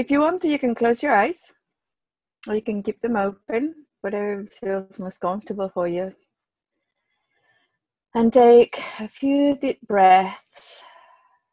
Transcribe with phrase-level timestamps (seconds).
[0.00, 1.52] if you want to, you can close your eyes
[2.48, 6.14] or you can keep them open, whatever feels most comfortable for you.
[8.14, 10.82] And take a few deep breaths.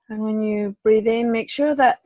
[0.07, 1.99] And when you breathe in, make sure that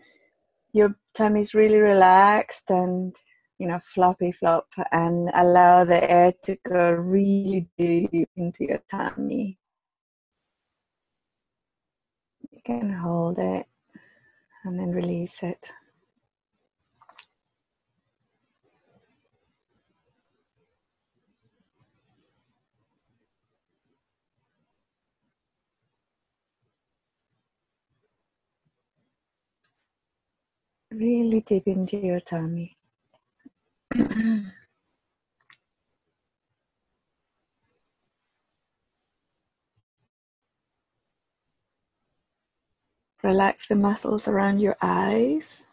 [0.74, 3.16] your tummy is really relaxed and
[3.60, 9.60] you know floppy flop and allow the air to go really deep into your tummy.
[12.50, 13.68] You can hold it
[14.66, 15.68] and then release it.
[31.02, 32.78] Really deep into your tummy.
[43.24, 45.64] Relax the muscles around your eyes.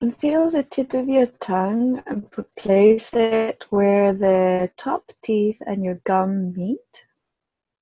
[0.00, 5.84] And feel the tip of your tongue and place it where the top teeth and
[5.84, 7.04] your gum meet,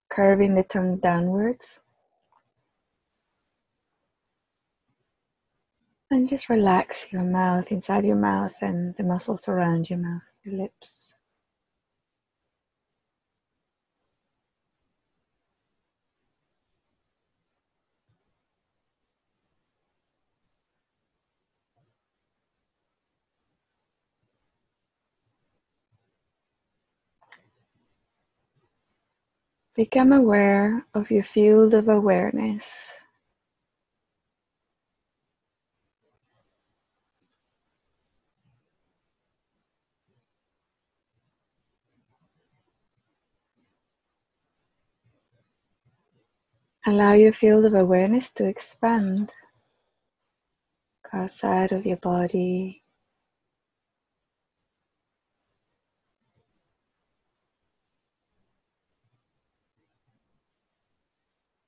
[0.08, 1.80] curving the tongue downwards.
[6.10, 10.54] And just relax your mouth, inside your mouth, and the muscles around your mouth, your
[10.54, 11.16] lips.
[29.76, 32.94] Become aware of your field of awareness.
[46.86, 49.34] Allow your field of awareness to expand
[51.12, 52.82] outside of your body,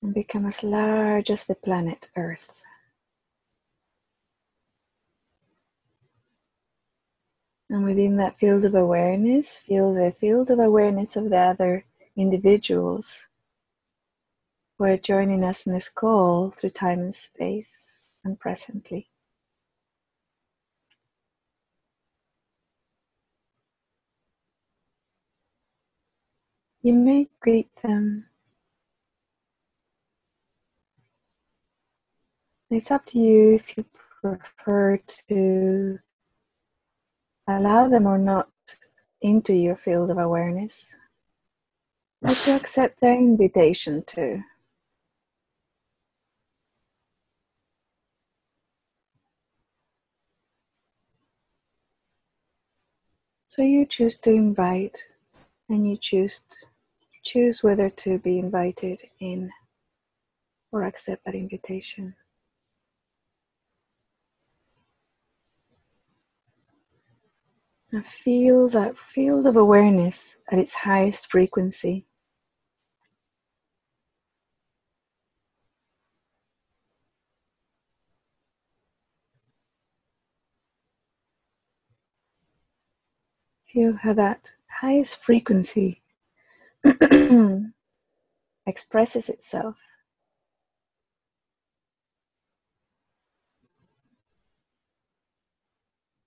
[0.09, 2.63] and become as large as the planet Earth.
[7.69, 11.85] And within that field of awareness, feel the field of awareness of the other
[12.17, 13.29] individuals
[14.79, 19.11] who are joining us in this call through time and space and presently.
[26.81, 28.28] You may greet them
[32.71, 33.85] It's up to you if you
[34.21, 34.99] prefer
[35.29, 35.99] to
[37.49, 38.51] allow them or not
[39.23, 40.95] into your field of awareness,
[42.23, 44.43] or to accept their invitation to.
[53.47, 55.05] So you choose to invite
[55.71, 56.43] and you choose
[57.25, 59.51] choose whether to be invited in
[60.71, 62.15] or accept that invitation.
[67.99, 72.07] Now feel that field of awareness at its highest frequency.
[83.67, 86.01] Feel how that highest frequency
[88.65, 89.75] expresses itself.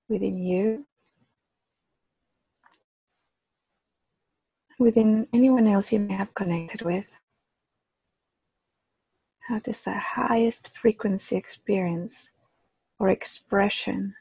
[0.10, 0.86] Within you
[4.82, 7.06] within anyone else you may have connected with.
[9.42, 12.32] How does the highest frequency experience
[12.98, 14.16] or expression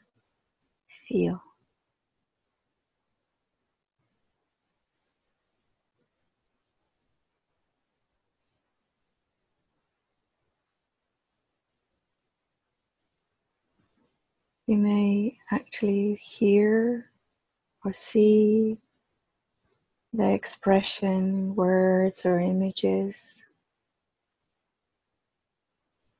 [1.07, 1.41] feel?
[14.67, 17.09] You may actually hear
[17.83, 18.77] or see
[20.13, 23.43] the expression, words or images,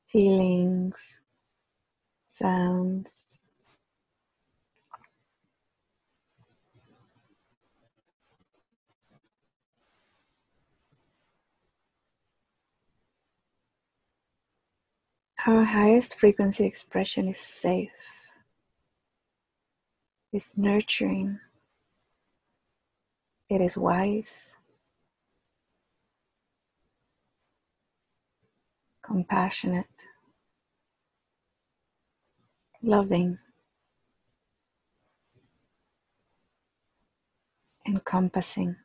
[0.07, 1.17] feelings,
[2.27, 3.39] sounds.
[15.47, 17.89] Our highest frequency expression is safe,
[20.31, 21.39] is nurturing,
[23.51, 24.56] it is wise,
[29.03, 29.86] compassionate,
[32.81, 33.38] loving,
[37.88, 38.75] encompassing.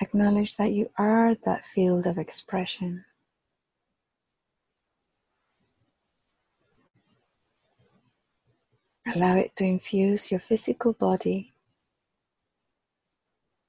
[0.00, 3.04] Acknowledge that you are that field of expression.
[9.14, 11.52] Allow it to infuse your physical body,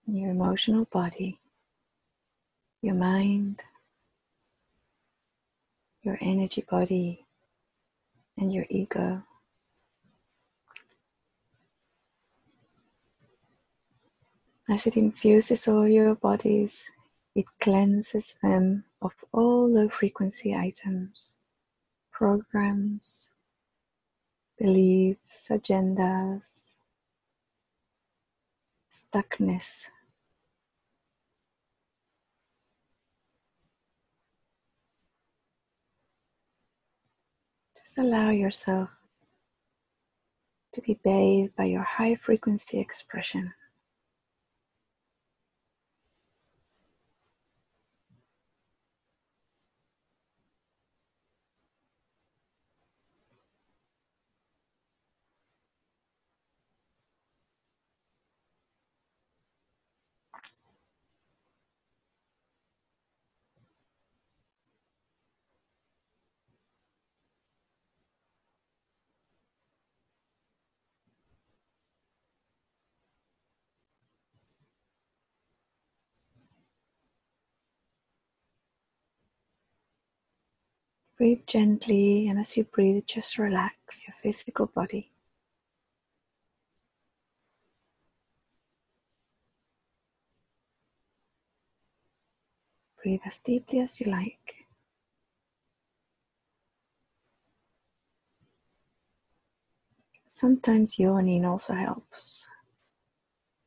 [0.05, 1.39] your emotional body,
[2.81, 3.63] your mind,
[6.01, 7.25] your energy body,
[8.37, 9.23] and your ego.
[14.69, 16.91] As it infuses all your bodies,
[17.33, 21.37] it cleanses them of all low frequency items,
[22.11, 23.31] programs,
[24.59, 26.63] beliefs, agendas,
[28.91, 29.85] stuckness.
[37.77, 38.89] Just allow yourself
[40.73, 43.53] to be bathed by your high frequency expression.
[81.17, 85.11] Breathe gently, and as you breathe, just relax your physical body.
[93.01, 94.67] Breathe as deeply as you like.
[100.33, 102.45] Sometimes yawning also helps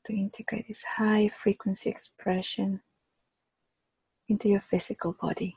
[0.07, 2.81] to integrate this high frequency expression
[4.29, 5.57] into your physical body.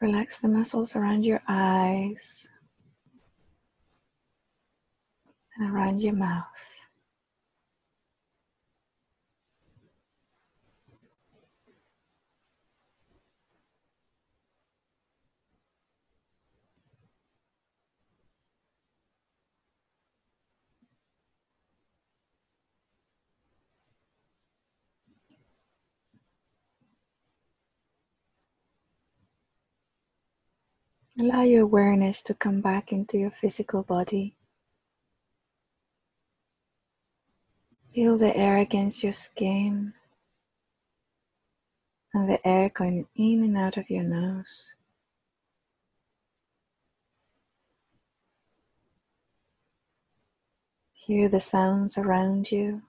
[0.00, 2.46] Relax the muscles around your eyes
[5.58, 6.46] and around your mouth.
[31.20, 34.36] Allow your awareness to come back into your physical body.
[37.94, 39.92] Feel the air against your skin
[42.14, 44.74] and the air going in and out of your nose.
[50.94, 52.80] Hear the sounds around you.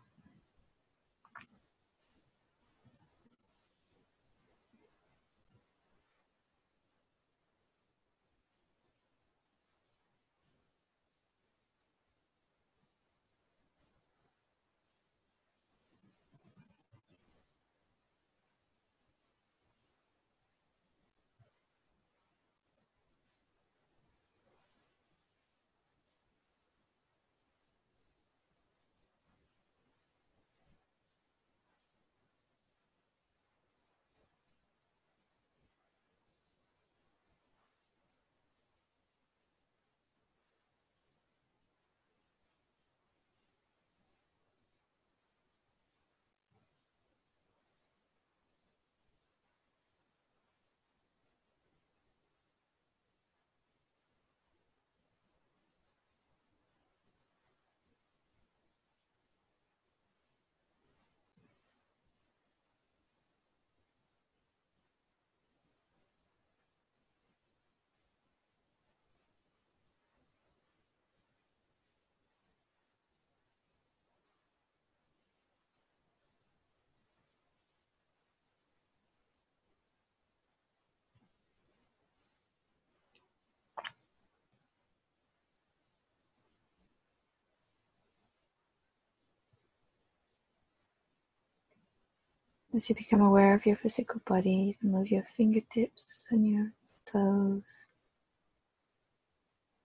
[92.74, 96.72] As you become aware of your physical body, you can move your fingertips and your
[97.12, 97.88] toes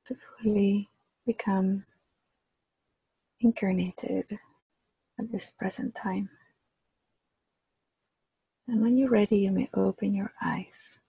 [0.07, 0.89] to fully
[1.27, 1.85] become
[3.41, 4.39] incarnated
[5.19, 6.31] at this present time.
[8.69, 11.01] And when you're ready, you may open your eyes.